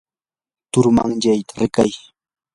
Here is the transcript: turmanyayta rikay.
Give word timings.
turmanyayta 0.71 1.53
rikay. 1.61 1.91